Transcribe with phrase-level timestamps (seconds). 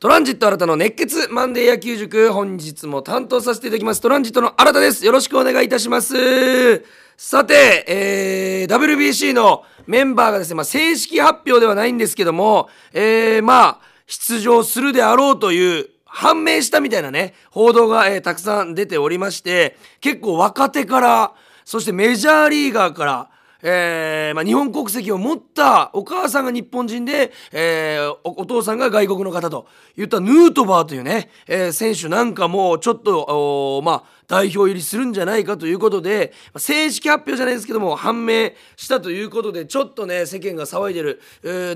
[0.00, 4.00] トランジット新たの熱血マンデー野球塾本日も担当させていただきます。
[4.00, 5.04] トランジットの新たです。
[5.04, 6.82] よろしくお願いいたします。
[7.18, 21.34] さて、えー、WBC のメンバーがですね、まあ、正式発表ではないんですけども、えー、まあ出場するであろうという判明したみたいなね報道が、えー、たくさん出ておりまして結構若手から
[21.66, 23.30] そしてメジャーリーガーから
[23.62, 29.66] えーまあ、日本国籍を持ったお母さんが日本人で、えー、お父さんが外国の方と
[29.96, 41.20] いったヌートバーというね、えー、選手なんかもちょっとまあ、代表入りするんじゃないかということで正式発表じゃないですけども判明したということでちょっとね世間が騒いでる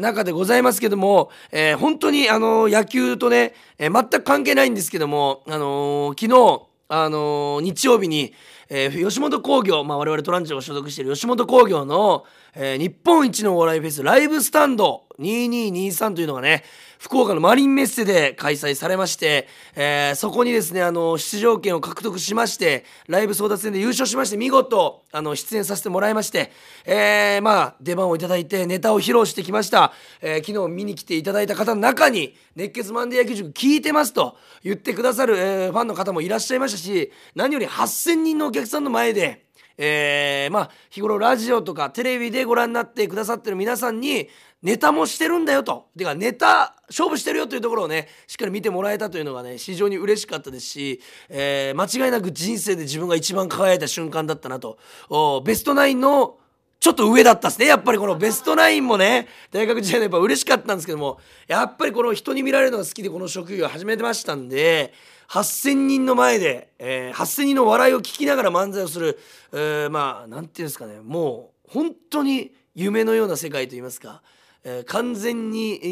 [0.01, 8.35] 中でございますけども、えー、本当にあの野球とね、えー、全く関係ないんですけども、あのー、昨日、あの日曜日に
[8.77, 12.24] えー、吉本興業、まあ、我々トランチが所属している吉本興業の、
[12.56, 16.65] えー、日本一のお笑いフェスライブスタンド2223というのがね
[16.98, 19.46] 福岡のマリンメッセで開催されまして、
[19.77, 26.51] えー、そこにですねあの出場権を獲得しましてライブ争奪戦で優勝しまして見事あの出演させてもらいまして、
[26.87, 39.45] えー、まあ出番をいただいてネタを披露してきました、えー、昨日見に来ていただいた方の中に「熱血マンデー野球塾聞いてます」と言ってくださる、えー、ファンの方もいらっしゃいましたし何より8,000人のお客さんの前で
[39.76, 44.29] えー、まあ日頃ラジオとかテレビでご覧になってくださってる皆さんに
[44.62, 45.88] ネタもしてるんだよと。
[45.98, 54.78] てかネタ勝負してるよというところをねしっかり見てもらえたというのがね非常に嬉しかったですし、えー、間違いなく人生で自分が一番輝いた瞬間だったなと。
[55.45, 56.38] ベストナインの
[56.85, 57.65] ちょっと上だったっすね。
[57.65, 59.27] やっぱりこのベストナインもね。
[59.51, 61.18] 大学時代のやっぱ嬉しかったんですけども。
[61.46, 64.93] やっぱりこの人に見られるのが好きでこの職業を始めてましたんで
[65.28, 69.19] 8,000人の前で、えー、8,000人の笑いを聞きながら漫才をする、
[69.53, 71.00] えー、まあ何て言うんですかね。
[71.00, 74.21] もう本当に夢のような世界といいますか。
[74.62, 75.87] えー、完全に、え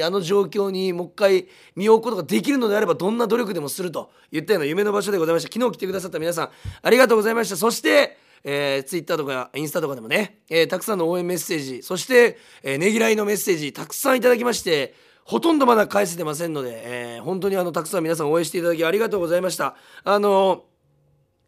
[0.00, 5.52] ー、あの状況にもう一回身を置くことができるのであればどんな努力でもすると言ったような夢の場所でございました。
[5.52, 7.56] 昨日来てくださった皆さんありがとうございました。
[7.58, 14.94] そしてえー、ツイッターとかインスタとかでもね、えー、たくさんの応援メッセージそして、えー、ねぎらいのメッセージたくさんいただきまして
[15.24, 19.76] ほとんどまだ返せてませんので、えー、本当にあのたくさん皆さん応援していただきありがとうございました。
[20.04, 20.64] あの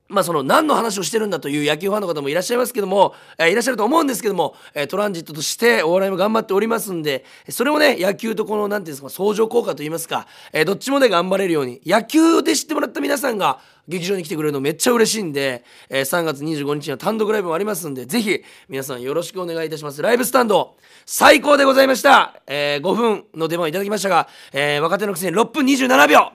[0.08, 20.00] まあその何の話をしてるんだという野球ファンの方もいらっしゃいますけども、えー、いらっしゃると思うんですけども、えー、トランジットとしてお笑いも頑張っておりますんでそれをね野球とこの何ていうんですか相乗効果といいますか、えー、どっちもね頑張れるように野球で知ってもらった皆さんが劇場に来てくれるのめっちゃ嬉しいんで、えー、3月25日には単独ライブもありますんでぜひ皆さんよろしくお願いいたします。
[20.02, 26.32] ライブスタンド最高でございました、えー、5分の出番をいただきましたが、えー、若手のくせに6分27秒。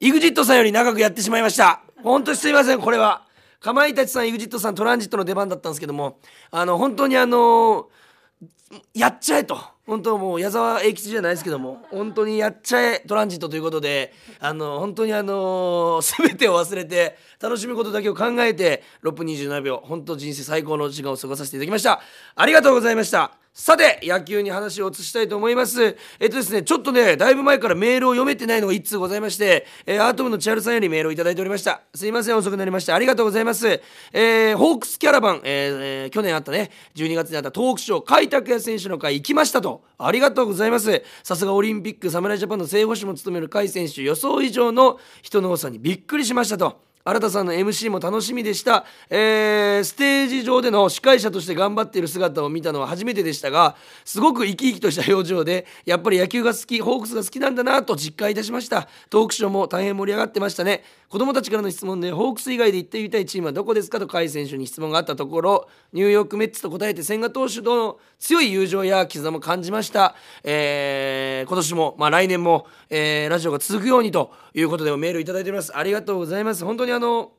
[0.00, 1.82] EXIT さんより長くやってしまいました。
[2.02, 2.80] 本当にすいません。
[2.80, 3.26] これは。
[3.60, 6.18] かまいたちさん EXIT さんトランジットの出番だったんですけども
[6.50, 7.88] あの本当にあの
[8.94, 9.58] やっちゃえと。
[9.86, 11.84] 本当もう矢沢永吉じゃないですけども。
[11.90, 22.00] 本当にやっちゃえトランジットということであの本当にあの全てを忘れて楽しむことだけを考えて6分27秒本当人生最高の時間を過ごさせていただきました。
[22.36, 23.39] ありがとうございました。
[23.52, 25.96] さて野球に話を移したいと思います。
[26.20, 31.82] えっとですねちょっとねだいぶ前からメールを読めてないのが1通ございまして、えー、アートムの千春さんよりメールを頂いておりました。
[31.92, 32.94] すいません遅くなりました。
[32.94, 33.68] ありがとうございます。
[34.12, 39.82] えー、ホークスキャラバン、えー、去年あったね12月にあったトークショー甲斐拓也選手の会行きましたと。
[39.98, 41.02] ありがとうございます。
[41.24, 46.89] さすがオリンピック侍ジャパンの正捕手も務める甲斐選手予想以上の人の多さにびっくりしましたと。
[47.02, 53.74] 新田さんの MC も楽しみでした、えー、ステージ上での司会者として頑張っている姿を見たのは初めてでしたが
[54.04, 58.86] すごく生き生きとした表情でやっぱり野球が好きホークスが好きなんだなと実感いたしました。
[59.08, 60.84] トークショーも大変盛り上がってましたね。
[61.08, 75.76] 子供たちからの質問でホークス以外で行ってみたいチームはどこですかと甲斐選手に質問があったところニューヨークメッツと答えて千賀投手との強い友情や絆も感じました、えー、今年も、まあ、来年も、えー、ラジオが続くようにということでメールいただいております。
[75.76, 76.64] ありがとうございます。
[76.64, 77.32] 本当にあの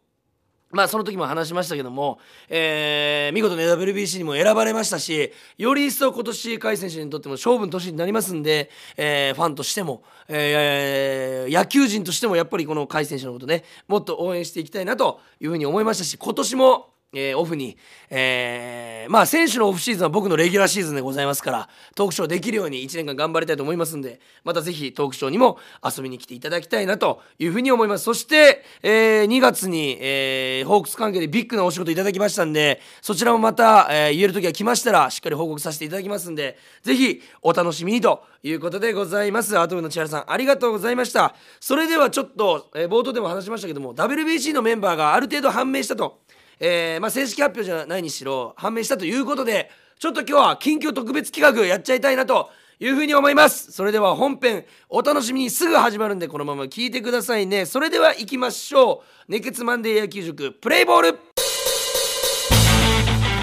[0.72, 2.20] まあその時も話しましたけども、
[2.50, 17.78] えー、見事に WBC にも選ばれましたしより一層今年甲斐選手にとっても勝負の年になりますんで、えー、ファンとしても、えー、野球人としてもやっぱりこの甲斐選手のことねもっと応援していきたいなというふうに思いましたし今年もえー、オフに、
[18.09, 28.05] えー、まあ選手のオフシーズンは僕のレギュラーシーズンでございますからトークショーできるように1年間頑張りたいと思いますんでまたぜひトークショーにも遊びに来ていただきたいなというふうに思います。
[28.05, 39.58] そして、えー、2月に、えー、ホークス関係でビッグなお仕事いただきましたんでそちらもまた、えー、言える時が来ましたらしっかり報告させていただきますんでぜひお楽しみにということでございます。
[39.59, 41.35] アトムの千原さんありがとうございました。
[41.59, 46.21] それではちょっと、えー、冒頭でも話しましたけども WBC のメンバーがある程度判明したと
[46.63, 53.72] えー、まあ、正式発表じゃないにしろ判明したということでちょっと今日は緊急特別企画やっちゃいたいなというふうに思います。
[53.72, 57.66] それでは本編お楽しみにすぐ始まるんでこのまま聞いてくださいね。
[57.66, 59.31] それでは行きましょう。
[59.31, 61.13] 熱血マンデー野球塾プレイボール。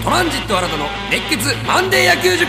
[0.05, 2.47] トランジット新たの熱血マンデー野球塾。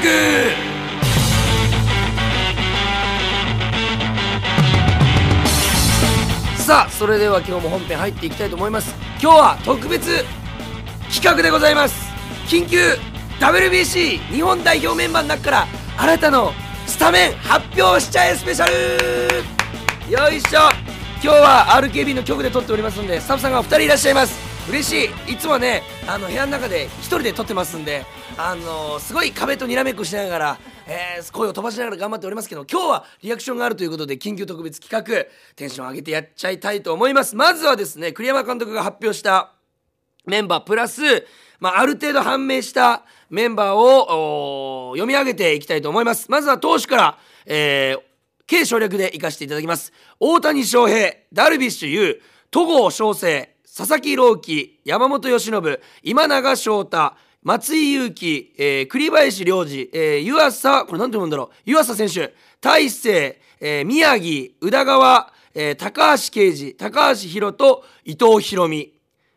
[6.58, 8.96] さあそれでは今日も本編入っていきたいと思います。
[9.22, 10.24] 今日は特別
[11.20, 12.10] 企画でございます。
[12.48, 12.80] 緊急
[13.42, 15.68] WBC 日本代表メンバーの中から
[15.98, 16.54] 新たの
[16.88, 20.10] スタメン発表しちゃえスペシャル。
[20.10, 20.72] よいしょ。
[21.22, 24.40] 今日は RKB の局で撮っておりますんでスタッフさんが2人いらっしゃいます。
[24.70, 25.34] 嬉しい。
[25.34, 28.06] いつもねあの部屋の中で1人で撮ってますんで
[28.38, 30.58] あのー、すごい壁とにらめっこしながら、
[30.88, 35.26] えー、声を飛ばしながら頑張っておりますけど今日はリアクションがあるということで緊急特別企画
[35.58, 37.36] テンション上げてやっちゃいたいと思います。
[37.36, 39.52] まずはですね栗山監督が発表した
[40.26, 41.02] メンバープラス、
[41.60, 46.30] まあ、ある程度判明したメンバーを読み上げていきたいと思います。
[46.30, 48.02] まずは投手から、えー、
[48.50, 49.94] 軽省略でいかせていただきます。
[50.20, 52.22] 大谷翔平ダルビッシュ有
[52.52, 57.14] 戸郷翔征佐々木朗希山本由伸今永翔太
[57.44, 61.56] 松井裕樹、えー、栗林良二、えー、湯浅これ何て読むんだろう。
[61.66, 68.94] 湯浅選手大勢、えー、宮城宇田川、えー、高橋奎二高橋宏斗伊藤博美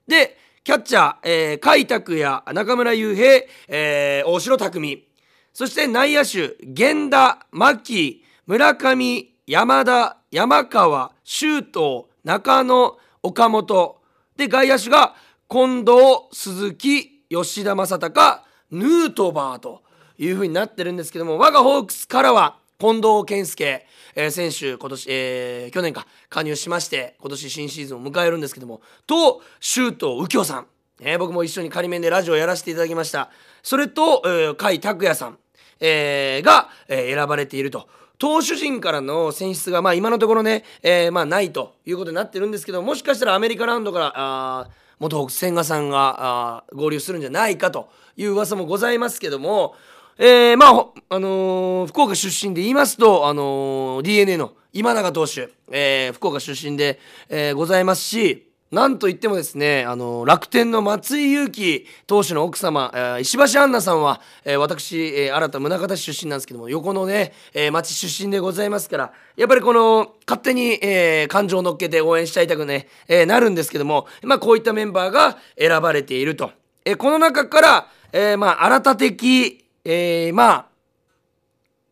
[0.08, 0.31] で
[0.64, 5.09] キャッチャー、えー、甲斐拓也中村悠平、えー、大城匠
[5.53, 13.97] そして内野手源田牧村上山田山川周東中野岡本。
[14.37, 15.17] で外野手が
[15.50, 15.97] 近藤
[16.32, 19.82] 鈴木吉田正尚ヌートバーと
[20.17, 30.67] いう風になってるんですけども我がホークスからは近藤健介、えー、選手今年、えー、去年か加入しまして今年新シーズンを迎えるんですけどもと周東右京さん、
[31.00, 33.31] えー、僕も一緒に仮面でラジオをやらせていただきました。
[33.62, 35.38] それと、えー、甲斐拓也さん、
[35.81, 37.88] えー、が、えー、選ばれていると。
[38.19, 44.69] 投手陣からの選出が、まあ、今のところね、えー、まあ、ないということになってるんですけどもしかしたらアメリカラウンドからあ
[45.00, 49.75] 元北千賀さんがあ合流するんじゃないかという噂もございますけども、
[50.19, 56.99] えー、まあ、あのー、福岡出身で言いますと、あのー、d n a の今永投手、えー、福岡出身で、
[57.29, 76.50] えー、ございますしなんといってもですね、あの、楽天の松井裕樹投手の奥様、えー、石橋杏奈さんは、えー、私、えー、新た宗像市出身なんですけども、横のね、えー、町出身でございますから、やっぱりこの、勝手に、えー、感情を乗っけて応援しちゃいたくね、えー、なるんですけども、まあ、こういったメンバーが選ばれていると。
[76.87, 80.67] えー、この中から、えー、まあ、新た的、えー、まあ、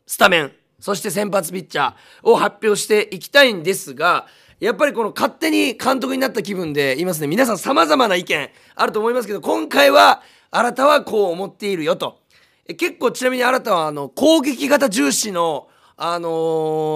[0.06, 4.26] スタメン、そして先発ピッチャーを発表していきたいんですが、
[4.60, 7.26] やっぱりこの勝手に監督になった気分でいますね。
[7.26, 12.20] 皆さん様々な意見あると思いますけど今回は新たはこう思っているよと。
[12.66, 16.28] え結構ちなみに新たはあの攻撃型重視のあの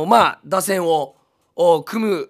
[0.05, 1.17] ー、まあ打線を
[1.87, 2.29] 組む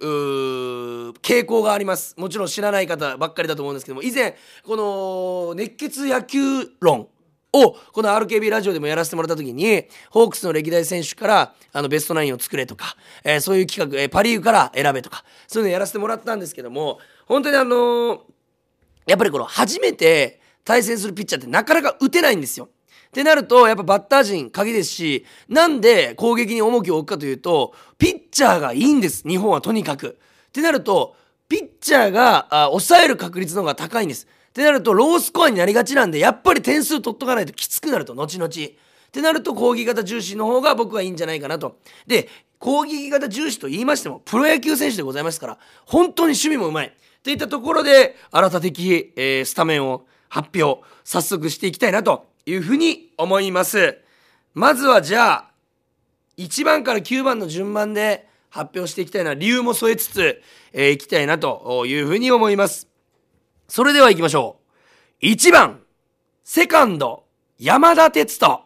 [1.20, 2.14] 傾向があります。
[2.16, 6.38] もちろん知らない方ばっかりだと思うんですけども以前この熱血野球
[6.78, 7.08] 論
[7.54, 18.18] をこの RKB ラジオでもやらせてもらった時にホークスの歴代選手からあのベストナインを作れとか、えー、そういう企画、えー、パ・リーグから選べとかそういうのやらせてもらったんですけども本当にあのー、
[19.06, 22.68] やっぱりこの初めて対戦するピッチャーってなかなか打てないんですよ。
[23.08, 30.18] ってなるとやっぱバッター陣鍵ですしなんで攻撃に重きを置くかというとピッチャーがいいんです日本はとにかく。
[30.48, 31.14] ってなると
[31.48, 34.26] ピッチャーが抑える確率の方が高いんです。
[34.54, 38.48] ってなるとロースコアになりがちなんでやっぱり点数取っとかないときつくなると後々。
[38.48, 38.50] っ
[39.10, 41.78] てなると攻撃型重視の方が僕はいいんじゃないかなと。
[42.06, 42.28] で
[42.60, 46.96] 攻撃型重視と言いましてもプロ野球選手でございますから本当に守備もうまい。
[47.24, 53.98] といったところで新た的、えー、スタメンを発表早速していきたいなというふうに思います。
[54.54, 55.50] まずはじゃあ
[56.38, 60.40] 1番から9番の順番で発表していきたいな理由も添えつつ、
[60.72, 62.93] えー、いきたいなというふうに思います。
[63.68, 64.56] それでは行きましょ
[65.22, 65.26] う。
[65.26, 65.80] 1番、
[66.44, 67.24] セカンド、
[67.58, 68.64] 山田哲人。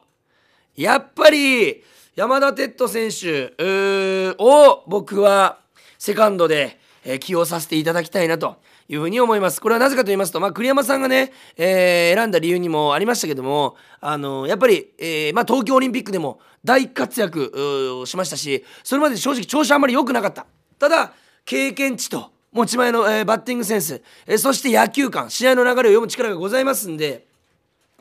[0.76, 1.84] やっぱり、
[2.16, 5.60] 山田哲人選手を僕は
[5.98, 6.78] セカンドで
[7.20, 8.56] 起用させていただきたいなと
[8.88, 9.60] いうふうに思います。
[9.60, 20.46] これはなぜかと言いますと、まあ、栗山さんがね、えー、選んだ理由にもありましたけども、あのやっぱり、えー、まあ、東京オリンピックでも大活躍しましたし、それまで正直調子あんまり良くなかった。
[20.78, 21.12] ただ、
[21.44, 25.30] 経験値と、持ち前の、えー、バッティングセンス、えー、そして野球観。
[25.30, 27.26] 試合の流れを読む力がございますんで。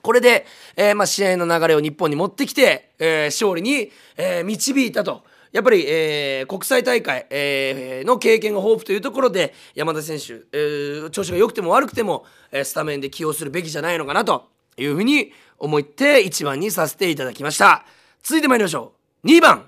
[0.02, 0.46] これで、
[0.76, 5.24] えーまあ、試合の流れを日本に持ってきて、え、勝利に、え、導いたと。
[5.52, 17.86] やっぱり、えー、国際大会、えー、の経験が豊富というところで山田選手、えー、調子が良くても悪くても、え、スタメンで起用するべきじゃないのかなというふうに思って1番にさせていただきました。
[18.24, 19.28] 続いてまいりましょう。
[19.28, 19.66] 2番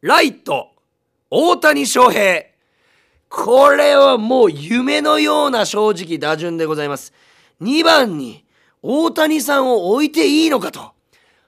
[0.00, 0.68] ライト
[1.30, 2.55] 大谷翔平。
[3.28, 7.12] これはもう夢のような正直打順でございます。
[7.60, 8.44] 2番に
[8.82, 10.96] 大谷さんを置いていいのかと。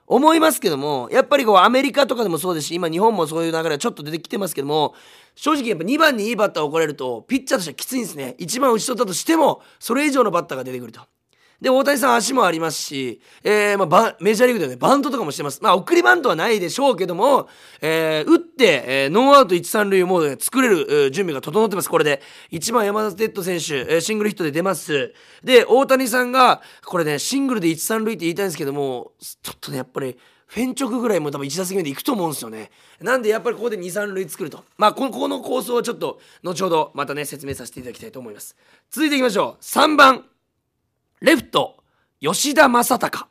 [0.09, 4.95] 思いますけどもやっぱりこうアメリカとかでもそうですし今日本もそういう流れはちょっと出てきてますけども
[5.35, 8.35] 正直やっぱ2番にいいバッターを置かれるとピッチャーとしてはきついんですね。
[8.39, 11.03] 1番打ち取ったとしてもそれ以上のバッターが出てくると。
[11.61, 15.61] で、大谷さん足もありますし、えー、まあ、メジャーリーグではね、バントとかもしてます。
[15.61, 17.49] まあ、送りバントはないでしょうけども、
[17.81, 21.91] えー、打って、えー、ノーアウト1、3塁をもう、ね、作れる、準備が整ってます。
[21.91, 22.23] これで。
[22.53, 25.13] 1番山田哲人選手、えー、シングルヒットで出ます。
[25.43, 30.17] で、大谷さんが、これね、シングルで1、3塁って言いたいんですけども、ちょっとね、やっぱり、
[30.49, 32.71] フェン直ぐらいも多分1打席目でいくと思うんですよね。
[33.01, 34.65] なんでやっぱりここで2、3塁作ると。
[34.79, 38.57] まあこの、この構想はちょっと後ほどまたね、説明させていただきたいと思います。
[38.91, 39.63] 続いていきましょう。
[39.63, 40.25] 3番、
[41.21, 41.83] レフト、
[42.21, 43.27] 吉田正尚。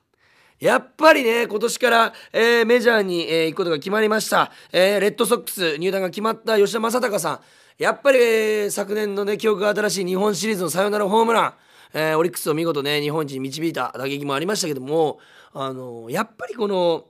[0.59, 4.51] やっぱりね、今年から、えー、メジャーに、えー、行くことが決まりました。
[4.73, 7.39] えー、レッドソックス入団が決まった吉田正尚さん。
[7.77, 11.53] やっぱり、えー、昨年のね、記憶が新しい日本シリーズのサヨナラホームラン。
[11.93, 15.19] えー、オリックスを見事ね、日本一に導いた打撃もありましたけども、
[15.53, 17.05] あのやっぱりこの、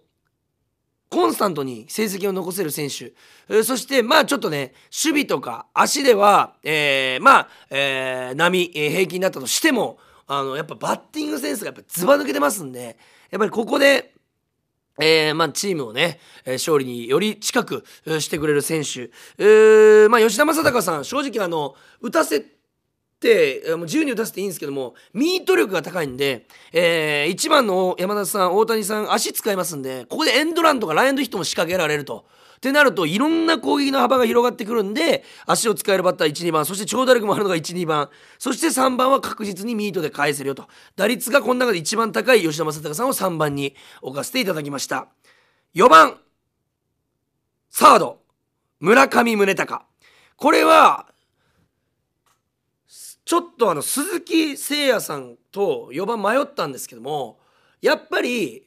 [1.09, 3.13] コンスタントに成績を残せる選手、
[3.47, 12.97] えー、そしてまあちょっとね守備とか足では、えー、まあ、えー、波、えー、平均だったとしてもあのやっぱバッティングセンスがやっぱずば抜けてますんで
[13.31, 14.13] やっぱりここで
[14.99, 17.85] えー、まあ、チームをね、え、勝利により近く
[18.19, 22.43] してくれる選手、えー、まあ、吉田正尚さん正直あの打たせ
[23.19, 32.25] てもう自由に打たせていいんですけどもミート力が高いんで、えー、1番の山田さん大谷さん足使いますんでここでエンドランとかラインドヒットも仕掛けられると。
[32.57, 38.09] ってなるといろんな攻撃の幅が広がってくるんで足を使えるバッター12番そして長打力もあるのが12番
[38.39, 40.67] そして3番は確実にミートで返せるよと。
[40.95, 45.07] 打率がこの中で一番高い吉田正尚さんを3番に置かせていただきました。
[45.75, 46.17] 4番
[47.69, 48.19] サード
[48.79, 49.81] 村上宗隆。
[50.35, 51.07] これは
[53.25, 57.39] ちょっとあの鈴木誠也さんと4番迷ったんですけども
[57.81, 58.65] やっぱり、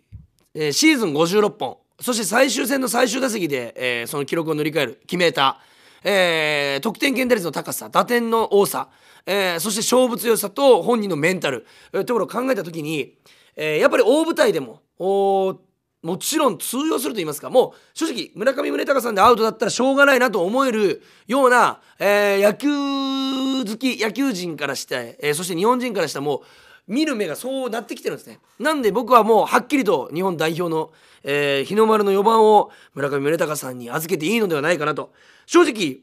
[0.55, 5.59] えー、シーズン56本そして最終戦の最終打席で、えー、その記録を塗り替える決めた、
[6.03, 8.89] えー、得点圏打率の高さ打点の多さ、
[9.27, 13.17] えー、そして勝負強さと本人のメンタル、えー、ところを考えた時に、
[13.55, 14.81] えー、やっぱり大舞台でも
[16.03, 22.69] もちろん通用すると言いますかもう正直村上宗隆さんでアウトだったらしょうがないなと思えるような、えー、野球
[23.71, 26.43] 好き野球人からして、えー、そして日本人からしても
[26.87, 28.41] 見る目がそうなってきてるんですね。
[28.59, 35.13] なんで僕はもうはっきりと日本代表の、えー、日の丸の4番を村上宗隆さんに預けていいのではないかなと。
[35.47, 36.01] 正直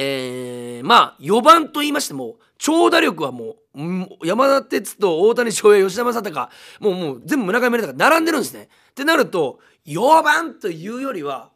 [0.00, 8.68] えー、まあ4番と言いましても長打力はもう山田哲人大谷翔平吉田正尚もうもう全部村上宗隆並んでるんですね。
[8.90, 11.50] ってなると4番というよりは、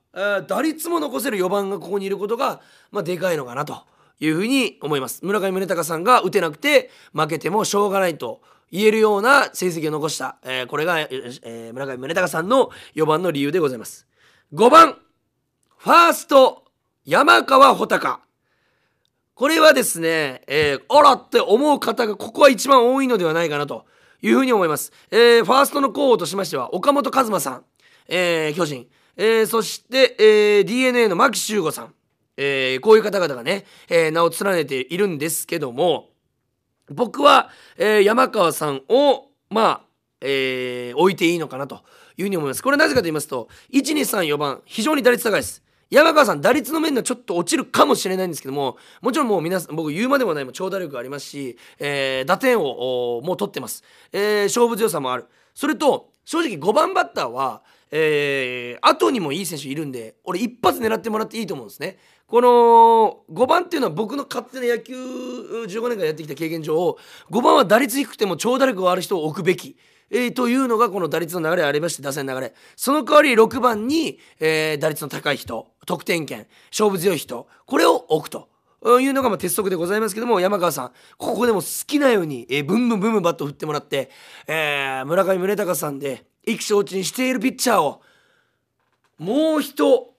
[0.48, 2.60] 打率も残せる4番がここにいることが、
[2.90, 3.82] まあ、でかいのかなと。
[4.22, 5.24] いうふうに思います。
[5.24, 14.06] 村上宗隆さんが打てなくて負けてもしょうがないと言えるような成績を残した、えー、これが、えー、村上宗隆さんの4番の理由でございます。
[14.54, 14.96] 5番
[15.76, 16.64] ファースト
[17.04, 18.20] 山川穂高。
[19.34, 23.86] これはですね、えー、あらって思う方がここは一番多いのではないかなと
[24.22, 24.92] いうふうに思います。
[25.10, 27.64] えー、ファーストの候補としましては岡本和真さん、
[28.06, 28.86] えー、巨人、
[29.16, 31.94] えー、そして、えー、DNA の牧秀悟さん、
[32.36, 36.08] えー、こういう方々がね、えー、名を連ねているんですけども
[36.90, 39.80] 僕は、えー、山川さんをまあ、
[40.22, 41.84] え、置いていいのかなと
[42.16, 42.62] いうふうに思います。
[42.62, 45.62] これなぜかと言いますと1234番非常に打率高いです。
[45.90, 55.26] 山川さん打率の面ではちょっと落ちるかもしれないんですけどももちろんもう皆さん僕言うまでもないも長打力がありますし、え、打点をもう取ってます、え、勝負強さもある。
[55.54, 57.62] それと正直5番バッターは
[57.94, 61.98] えー、後にもいい選手いるんで俺一発狙ってもらっていいと思うんですね。
[62.32, 66.96] この5番っていうのは僕の勝手な野球15年間やってきた経験上
[67.30, 69.76] 5番は打率低くても長打力がある人を置くべき。
[70.10, 78.48] えー、というのがこの打率の流れありまして打線の流れその代わり6番に、えー、打率の高い人得点圏勝負強い人これを置くと
[79.00, 84.10] いうのがま鉄則でございますけども山川さんここでも好きなように、えー、ブンブンブンブンバット振ってもらって、
[84.46, 88.02] え、村上宗隆さんで意気消沈しているピッチャーを
[89.18, 90.11] もう一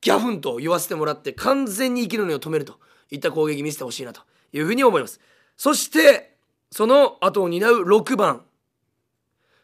[0.00, 2.78] ギャフンと言わせてもらって完全に生きるのを止めると
[3.10, 5.20] いった攻撃見せてほしいなというふうに思います。
[5.56, 6.36] そして
[6.70, 8.42] その後を担う6番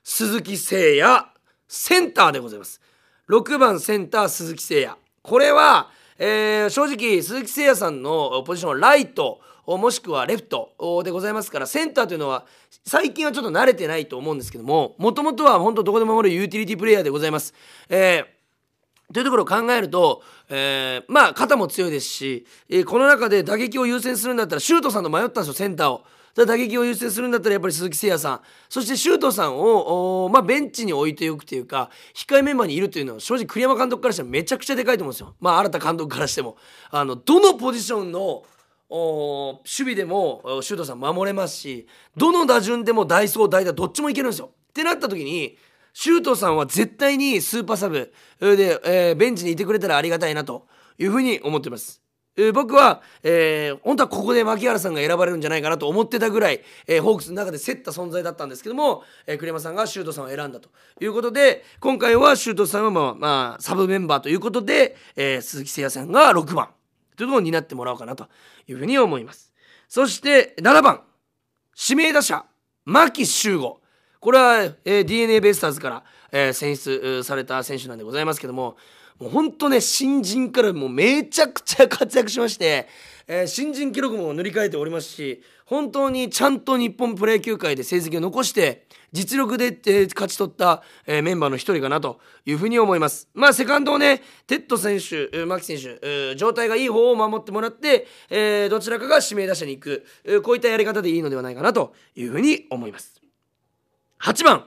[0.05, 1.27] 鈴木誠也
[1.69, 2.81] センターでございます。
[3.29, 4.97] 6番センター鈴木誠也。
[5.23, 12.47] これは、えー、正直鈴木誠也さんのポジションライトもしくはレフトでございますからセンターというのは
[12.85, 17.53] 最近はちょっと慣れてないと思うんですけどももともとは本当どこでも守るユーティリティプレイヤーでございます。
[17.89, 18.36] えー
[19.13, 26.05] というところを考えると、えー、まあ肩も強いですし、えー、この中で打撃を優先するんだったらシュートさんと迷ったんですよセンターを。
[26.45, 35.35] 打撃を優先するんだったらやっぱり鈴木誠也さんそして周東さんを、まあ、ベンチに置いておくというか控えメンバーにいるというのは正直栗山監督からしたらめちゃくちゃでかいと思うんですよ。
[35.41, 36.59] まあ新田監督からしても
[36.91, 38.45] あのどのポジションの
[38.89, 41.87] 守備でも周東さん守れますし
[42.17, 44.51] どの打順でも代走代打どっちもいけるんですよ。
[44.71, 45.57] ってなった時に
[45.99, 48.13] 周東さんは絶対にスーパーサブ。
[48.39, 50.67] で、えー、ベンチにいてくれたらありがたいなと
[50.99, 52.03] いうふうに思ってます。
[52.37, 60.69] えー、僕は、えー、本当はここで牧原さんが選ばれるんじゃないかなと思ってたぐらい、えー、ホークスの中で競った存在だったんですけども、えー、栗山さんがシュートさんを選んだと
[61.01, 66.69] いうことで今回はシュートさんは、まあまあ、サブメンバーということで、えー、鈴木誠也さんが6番。
[67.17, 68.29] というところになってもらおうかなと
[68.69, 69.51] いうふうに思います。
[69.89, 71.01] そして7番。
[71.89, 72.45] 指名打者
[72.85, 73.81] 牧秀悟。
[74.27, 76.03] これは、えー、d n a ベイスターズから、
[76.33, 78.77] えー、選出された選手なんでございますけども
[79.21, 82.89] もうほんとね新人からもうめちゃくちゃ活躍しまして、
[83.29, 93.29] えー、新人記録も塗り替えておりますし本当にちゃんと日本プロ野球界で成績を残して実力で、えー、勝ち取った、えー、メンバーの一人かなというふうに思います。
[93.33, 100.05] まあセカンドをね哲人選手牧選手状態がいい方を守ってもらって、えー、どちらかが指名打者に行く
[100.43, 103.26] こういったやり方でいいのではないかなというふうに思います。
[104.21, 104.65] 8番。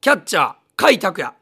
[0.00, 1.32] キャッチャー甲斐拓也。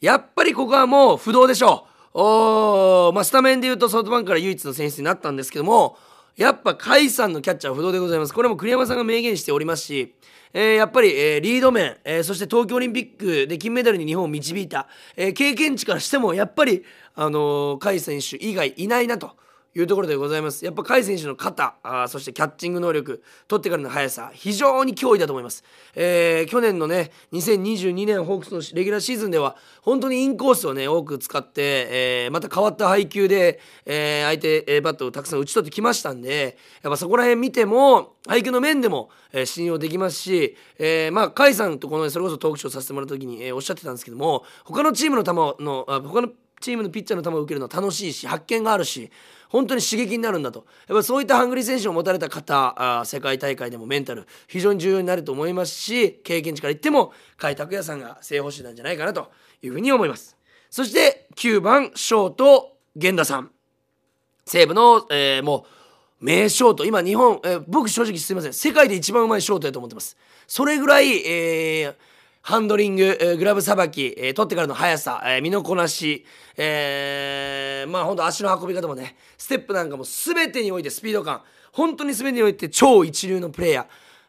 [0.00, 2.18] やっぱりここはもう不動でしょう。
[2.18, 5.98] おまあ、スタメンでいうとソフトバンクから唯一の選出になったんですけども
[6.34, 8.32] やっぱ甲斐さんのキャッチャー不動でございます。
[8.32, 10.14] これも栗山さんが明言しておりますし、
[10.52, 14.86] えー、やっぱり、えー、リード面、えー、そして東京オリンピックで金メダルに日本を導いた、
[15.16, 16.84] え経験値からしてもやっぱり、
[17.14, 19.36] あの甲斐選手以外いないなと。
[19.76, 20.64] いうところでございます。
[20.64, 25.64] やっぱ甲斐選手の肩あそしてキャッチング能力取ってからの速さ非常に脅威だと思います、
[25.94, 31.88] えー、去年のね2022年ホークスのレギュラーシーズンでは本当にインコースをね多く使って、
[32.24, 46.28] えー、また変わった配球で、えー、相手、えバットをたくさん打ち取ってきましたんでやっぱそこら辺見ても配球の面でも、えー、信用できますし、えー、まあ甲斐さんとこの、ね、それこそトークショーさせてもらった時に、えー、おっしゃってたんですけども他のチームの球のあ他の
[46.60, 49.10] チームのピッチャーの球を受けるのは楽しいし発見があるし
[49.48, 50.66] 本当に刺激になるんだと。
[50.88, 59.30] やっぱそういったハングリー選手を持たれた方あ世界大会でもメンタル非常に重要になると思いますし経験値から言っても甲斐拓也さんが正捕手なんじゃないかなと
[59.62, 60.36] いうふうに思います。
[60.70, 63.50] そして9番ショート源田さん。
[64.44, 65.66] 西武の、えー、も
[66.20, 66.84] う名ショート。
[66.84, 68.52] 今日本、えー、僕正直すいません。
[68.52, 70.16] 世界で一番うまいショートやと思ってます。
[70.46, 71.94] それぐらい、えー、
[72.46, 76.24] ハンドリング、グラブさばき、え、取ってからの速さ、え、身のこなし、
[76.56, 83.86] えー、まあほんと足の運び方もね、ステップなんかも全てにおいてスピード感、本当に全てにおいて超一流のプレイヤー。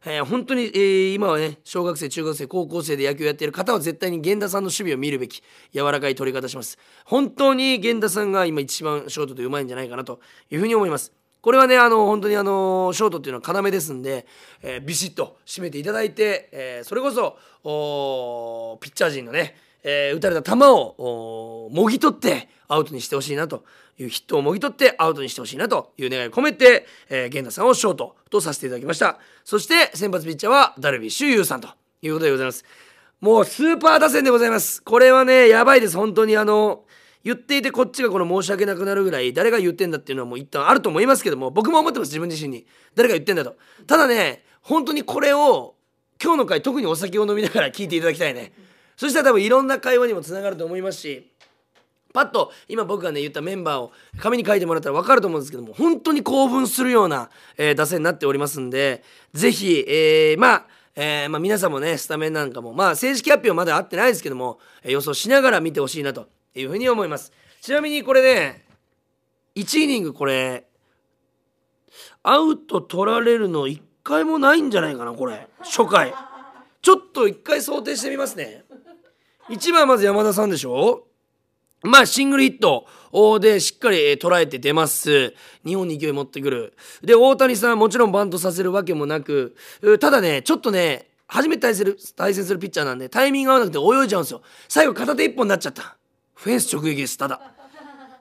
[0.10, 11.12] えー、本当に、えー、今はね小学生中学生高校生で野球やっている方は絶対に源田さんの守備を見るべき柔らかい取り方します本当に源田さんが今一番ショートでうまいんじゃないかなというふうに思います
[11.48, 14.26] これはねあの本当にあのショートっていうのは要ですんで、
[14.62, 17.38] えー、ビシッと締めていただいて、えー、それこそ
[18.82, 23.64] ピッチャー陣のね、えー、打たれた球をもぎ取ってアウトにしてほしいなと
[23.98, 29.18] いうヒットをもぎ取ってアウトにしてほしいなという願いを込めて、えー、源田さんをショートとさせていただきました。
[29.46, 31.70] そして先発ピッチャーはダルビッシュ有さんと
[32.02, 32.66] いうことでございます。
[33.22, 34.84] もうスーパー打線でございます。
[34.84, 35.96] これはねやばいです。
[35.96, 36.84] 本当にあの
[37.24, 42.66] 言っていてこっちがこの申し訳なくなるぐらい誰が言ってんだっていうのはもう一旦あると思いますけども僕も思ってます自分自身に。
[42.96, 43.56] 誰が言ってんだと。
[43.86, 45.76] ただね本当にこれを
[46.22, 48.54] 今日の回特にお酒を飲みながら聞いていただきたいね。
[48.98, 51.32] そしたら多分いろんな会話にもつながると思いますし
[52.14, 59.04] パッと今僕がね言ったメンバーを紙に書いてもらったら分かると思うんですけども本当に興奮するような、えー、打線になっておりますんで
[59.34, 60.66] 是非、えー、まあ
[61.00, 66.28] えー、まあ、皆さんもねスタメンなんかもまあ正式発表まだあってないですけども、え予想しながら見てほしいなと。
[66.60, 67.32] いうふうに思います。
[67.62, 68.65] ちなみにこれね
[69.56, 70.65] 1イニングこれ
[72.24, 75.48] アウト取られるの1回もないんじゃないかなこれ。
[75.60, 76.13] 初回。
[76.82, 78.63] ちょっと1回想定してみますね。
[79.50, 81.08] 1番まず山田さんでしょ？
[81.84, 82.88] まあシングルヒット。
[83.39, 85.34] でしっかり捉えて出ます。
[85.65, 86.74] 日本に勢い持ってくる。
[87.02, 89.56] で大谷さんもちろんバントさせるわけもなく。
[90.00, 94.41] ただねちょっとね初めて対する対戦するピッチャーなんでタイミング合わなくて泳いじゃうんですよ。
[94.67, 95.98] 最後片手一本になっちゃった。
[96.38, 97.41] フェンス直撃ですただ。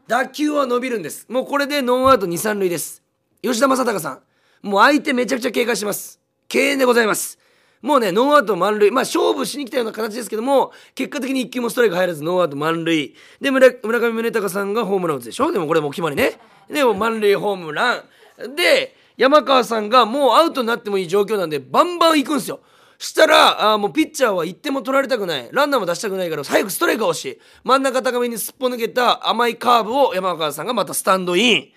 [0.08, 1.26] 打球は伸びるんです。
[1.28, 3.02] もうこれでノーアウト二三塁です。
[3.42, 4.20] 吉田正尚さ
[4.62, 4.66] ん。
[4.66, 6.18] もう相手めちゃくちゃ警戒します。
[6.48, 7.38] 敬遠でございます。
[7.82, 8.90] もうねノーアウト満塁。
[8.90, 13.14] まあ勝負しに来たような形ですけども結果的に1球もストライク入らずノーアウト満塁。
[13.38, 15.52] で村上宗隆さんがホームラン打つでしょ？
[15.52, 16.40] でもこれもう決まりね。
[16.70, 18.56] でも満塁ホームラン。
[18.56, 22.60] で山川さんがもうアウトになってもいい状況なんでバンバン行くんですよ。
[22.98, 25.48] したらあもうピッチャーは1点も取られたくない。
[25.52, 27.38] ランナーも出したくないから早くストライクが欲しい。
[27.64, 31.72] 真ん中高めにすっぽ抜けた甘いカーブを山川さんがまたスタンドイン。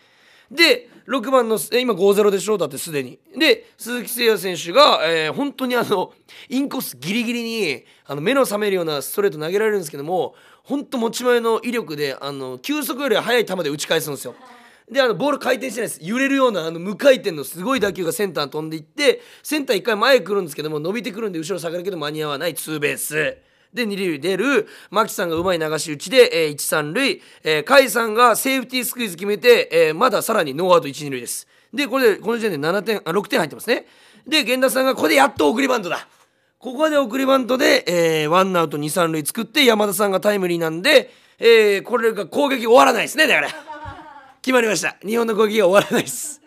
[0.52, 2.58] で6番の今5-0でしょ？
[2.58, 3.20] だってすでに。
[3.38, 6.14] で鈴木誠也選手が、えー、本当にあの
[6.48, 14.36] インコースギリギリにあの目の覚めるようなストレート投げられるんですけども本当持ち前の威力であの球速より速い球で打ち返すんですよ。
[14.92, 16.00] であのボール回転してないです。
[16.02, 22.56] 揺れるようなあの無回転のすごい打球がセンター飛んでいってセンター1回前来るんですけども伸びてくるんで後ろ下がるけど間に合わない。
[22.56, 23.38] ツーベース。
[23.72, 24.68] で二塁出る。
[24.90, 31.48] 牧さんがうまい流し打ちで、えー、一三塁、えー、甲斐さんがセーフティースクイズ決めて、えー、まださらにノーアウト一二塁です。
[31.72, 33.86] でこれでこの時点で7点あ6点入ってますね。
[34.28, 36.08] で源田さんがここでやっと送りバントだ。
[36.58, 43.69] ここで送りバントで、えー、ワンアウト二三塁作って山田さんがタイムリーなんで、えー、これが攻撃終わらないですねだから。
[44.42, 46.42] 決まりました日本の攻撃が終わらないです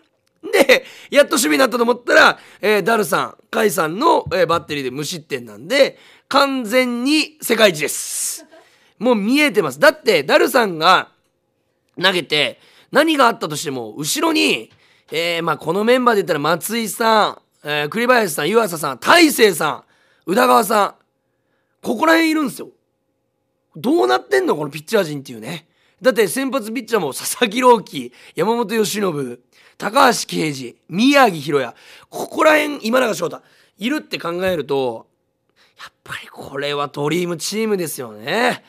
[0.51, 5.97] でやっと守備になったと思ったら、えー、ダルさん甲斐さんの、えー、バッテリーで無失点なんで
[6.33, 8.43] 完全に世界一です。
[8.97, 9.79] もう見えてます。
[9.79, 11.09] だって、ダルさんが
[12.01, 12.59] 投げて、
[12.91, 14.71] 何があったとしても、後ろに、
[15.11, 19.83] えー、まあこのメンバーで言ったら松井さん、えー、栗林さん、湯浅さん、大勢さん、
[20.25, 20.95] 宇田川さん、
[21.85, 22.69] ここら辺いるんですよ。
[23.75, 25.67] どうなってんのこのピッチャー陣っていうね。
[26.03, 29.39] だって先発ピッチャーも佐々木朗希、山本由伸、
[29.77, 31.73] 高橋奎二、宮城博也、
[32.09, 33.41] ここら辺今永翔太、
[33.77, 35.07] いるって考えると、
[35.79, 38.65] やっぱりこれはドリームチームですよね。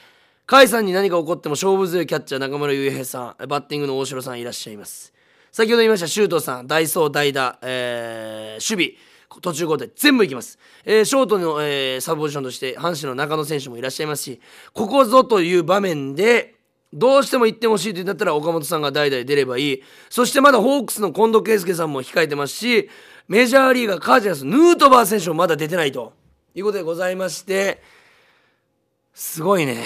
[0.46, 5.12] 甲斐さんに何か起こっても勝負強いキャッチャー中村悠平さんバッティングの大城さんいらっしゃいます。
[5.50, 9.14] 先ほど言いました周東さんダイソー代打、えー、守備。
[9.40, 14.40] 途中交代全部いきます、えー、ショートの、えー、サブポジションとして阪神の中野選手もいらっしゃいますし
[14.72, 16.53] ここぞという場面で
[16.94, 19.82] どうしても1点欲しいと言うんだったら岡本さんが代々出ればいい。
[20.08, 22.88] そしてまだホークスの近藤圭介さんも控えてますし
[23.28, 26.12] メジャーリーガーカージナスヌートバー選手もまだ出てないと。
[26.54, 27.82] いうことでございまして
[29.12, 29.84] すごいね。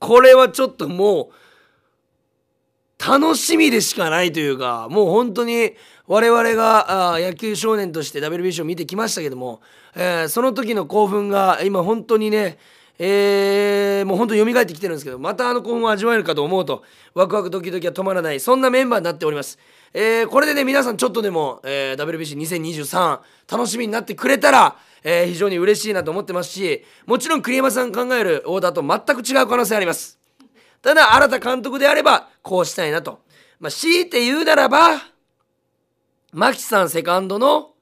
[0.00, 5.72] これはちょっともう楽しみでしかないというかもう本当に
[6.06, 9.60] 我々が野球少年として WBC を見てきましたけども、
[9.94, 12.58] えー、その時の興奮が今本当にね
[12.98, 19.58] えー、もう本当に蘇ってきてるんですけどまたあの興奮を味わえるかと思うとワクワクドキドキは止まらないそんなメンバーになっております、
[19.92, 30.18] えー、これでね皆さんちょっとでも、えー、WBC2023 楽しみになってくれたらえー、非常に嬉しいなと思ってますしもちろん栗山さん考えるオーダーと全く違う可能性あります。
[30.80, 33.20] ただ新田監督であればこうしたいなと。
[33.60, 35.02] まあ強いて言うならば
[36.32, 37.72] 牧さんセカンドの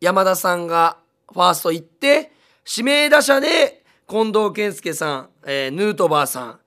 [0.00, 0.96] 山田さんが
[1.32, 2.32] ファースト行って
[2.68, 3.81] 指名打者で
[4.12, 6.58] 近藤健介さん、えー、ヌートバーさん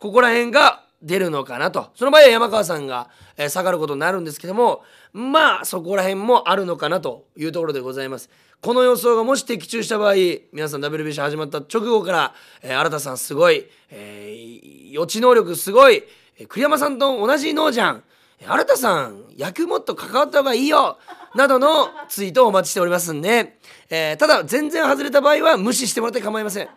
[0.00, 1.90] ここら辺が出るのかなと。
[1.94, 4.82] その場合は山川さんが、えー、下がることになるんですけども
[5.12, 8.28] まあそこら辺もあるのかなというところでございます。
[8.60, 10.14] この予想がもし的中した場合
[10.52, 16.02] 皆さん WBC 始まった直後から、えー、新田さんすごい、えー、予知能力すごい、
[16.48, 18.02] 栗山さんと同じ脳じゃん。
[18.44, 20.98] 新田さん野球もっと関わった方がいいよ
[21.36, 23.58] などのツイートをお待ちしておりますんで、
[23.88, 26.68] えー、ただ全然外れた場合は無視してもらって構いません。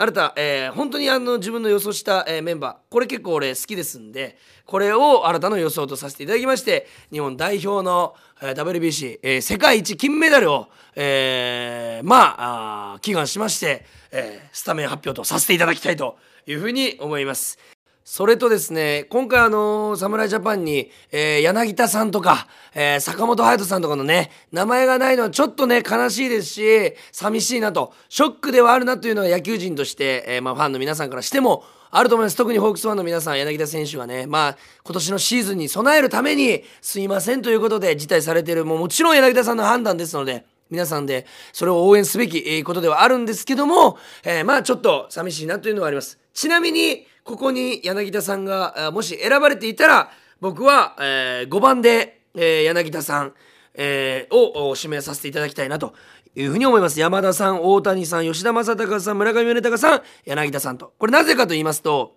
[0.00, 17.58] 新た、えー、本当にあの自分の予想した、えー、メンバーこれ結構俺好きですんでこれを新たな予想とさせていただきまして日本代表の、えー、WBC、えー、世界一金メダルを、えー、まああ祈願しまして、えー、スタメン発表とさせていただきたいというふうに思います。
[18.04, 32.36] それとですね、今回あのー、侍ジャパンに、えー、柳田さんとか、えー、坂本勇人さんとかのね、名前がないのはちょっとね、悲しいですし、寂しいなと、ショックではあるなというのは野球人として、えー、まあファンの皆さんからしても、あると思います。
[32.36, 46.18] 特にホークスファンの皆さん、柳田選手はね、まあ、今年のシーズンに備えるために、すいませんということで辞退されている、もうもちろん柳田さんの判断ですので、皆さんでそれを応援すべきことではあるんですけども、えー、まあちょっと寂しいなというのはあります。
[46.32, 53.34] ちなみに、ここに柳田さんがもし選ばれていたら、僕は、えー、5番で、えー、柳田さん、
[53.74, 55.94] えー、を指名させていただきたいなと
[56.34, 56.98] いうふうに思います。
[56.98, 60.92] 山田さん、大谷さん、吉田正尚さん、村上宗隆さん、柳田さんと。
[60.98, 62.16] これなぜかと言いますと、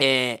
[0.00, 0.40] えー、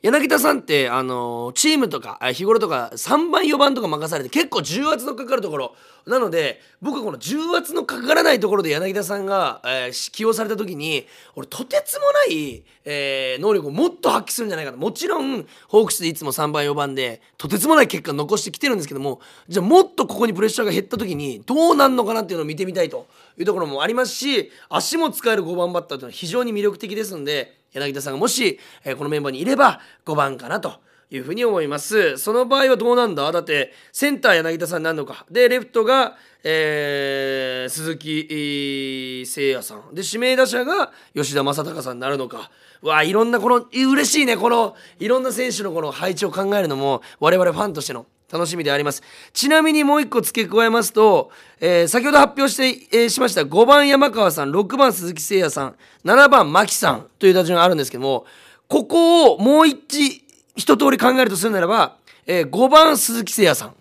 [0.00, 5.74] 柳田さんってあのチームとか日頃とか3番4番とか任されて結構重圧のかかるところ。
[6.06, 14.78] なので僕はこの重圧のかからないところで柳田さんが、えー、起用された時に俺とてつもない、えー、能力をもっと発揮するんじゃないかと。
[14.78, 32.18] もちろんホークスでいつも3番4番でとてつもない結果残してきてるんですけどもじゃあもっとここにプレッシャーが減った時にどうなんのかなっていうのを見てみたいというところもありますし足も使える5番バッターというのは非常に魅力的ですので柳田さんがもし、えー、このメンバーにいれば5番かなというふうに思います。
[32.18, 33.30] その場合はどうなんだ？
[33.32, 35.24] だってセンター柳田さんになるのか。
[35.30, 39.94] でレフトが、えー、鈴木誠也さん。
[39.94, 42.50] で指名打者が吉田正尚さんになるのか。
[42.82, 49.02] わあいろんなこの嬉しいねこのいろんな選手のこの配置を考えるのも我々ファンとしての楽しみであります。
[49.32, 58.26] ちなみにもう一個付け加えますと、えー、先ほど発表して、えー、しました5番山川さん、6番鈴木誠也さん、7番牧さんという打順があるんですけども、
[58.68, 60.24] ここをもう一、
[60.56, 63.74] 一通り考えるとするならば、えー、5番鈴木誠也さん、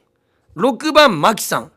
[0.56, 1.72] 6番牧さん、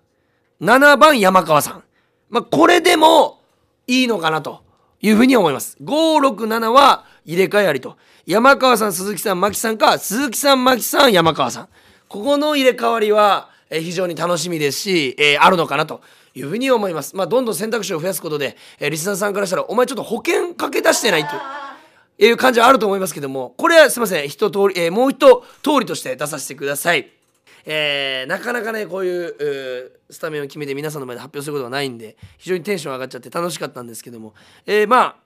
[0.61, 1.83] 7番山川さん。
[2.29, 3.41] まあ、これでも
[3.89, 4.63] いいのかなと
[5.01, 5.77] いうふうに思います。
[5.83, 7.97] 5、6、7は入れ替えありと。
[8.27, 11.69] 山川さん、鈴木さん、牧さんか、鈴木さん、牧さん、山川さん。
[12.11, 16.01] ここの入れ替わりは、え非常に楽しみですし、えー、あるのかなと
[16.35, 17.15] いうふうに思います。
[17.15, 21.37] まあ、どんどん選択肢を増やすことで、えー、リスナーさんからしたら、お前ちょっと保険かけ出してないと
[22.19, 27.13] いう感じはあると思いますけども、これはすいません、一通り、えー、もう一通りとして出させてください。
[27.65, 34.35] えー、なかなかねこういうスタメンを決めて皆さんの前で発表することがないんで非常にテンション上がっちゃって楽しかったんですけども、
[34.67, 35.17] えー、まあ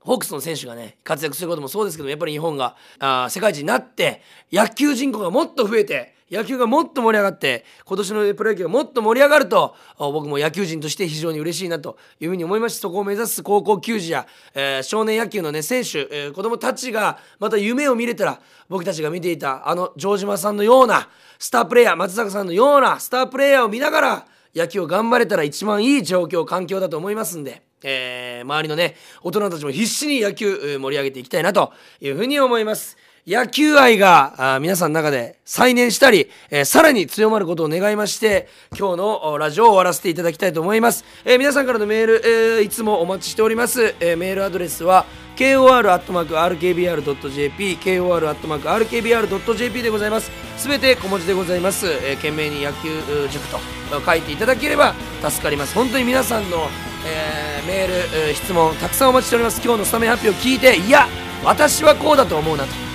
[0.00, 21.08] ホークスの選手がね活躍することもそうですけどやっぱり日本があ世界一になって野球人口がもっと増えて野球がもっと盛り上がって今年のプロ野球がもっと盛り上がると僕も野球人として非常に嬉しいなというふうに思いますしそこを目指す高校球児や、えー、少年野球のね選手、えー、子供たちがまた夢を見れたら僕たちが見ていたあの城島さんのような
[21.38, 27.67] スタープレーヤー松坂さんのようなスタープレーヤーを見ながら野球を頑張れたら一番いい状況環境だと思いますんで。
[27.82, 32.96] えー、周りのね大人たちも必死に野球盛り上げていきたいなというふうに思います。
[33.28, 45.04] 野球愛が皆さんの中で再燃したり、えー、さらに強まることを願いまして今日のラジオを終わらせていただきたいと思います、えー、皆さんからのメール、えー、いつもお待ちしております、えメールアドレスは
[45.36, 50.30] kor.rkbr.jp kor.rkbr.jp でございます。
[50.56, 52.88] すべて小文字でございます、え懸命に野球
[53.30, 53.60] 塾と
[54.04, 55.74] 書いていただければ助かります。
[55.74, 56.68] 本当に皆さんの、
[57.06, 59.60] えメール、質問たくさんお待ちしております。
[59.64, 61.08] 今日のスタメン発表を聞いていや
[61.44, 62.88] 私はこうだと思うなと。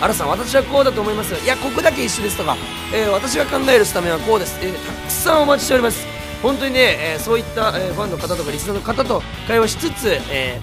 [0.00, 2.56] 新さん私はこうだと思いますいやここだけ一緒ですとか、
[2.94, 6.06] えー、私が考えるスタメンはこうです、えー、たくさんお待ちしております。
[6.42, 10.58] 本当にね、えー、そういった、えファンの方とかリスナーの方と会話しつつ、え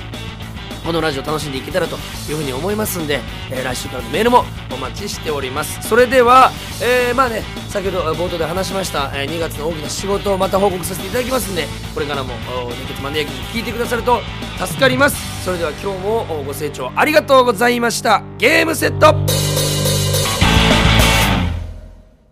[0.87, 1.97] このラジオ楽しんでいけたらと
[2.29, 3.19] いうふうに思いますんで、
[3.51, 5.85] え来週からのメールもお待ちしております。
[5.85, 6.49] それでは、
[6.81, 12.35] えまあね先ほど冒頭で話しました、え2月の大きな仕事をまた報告させていただきますんでこれからも
[12.69, 14.21] 熱血マネーキ聞いてくださると
[14.65, 15.43] 助かります。
[15.43, 18.23] それでは今日もご清聴ありがとうございました。
[18.37, 19.66] ゲームセット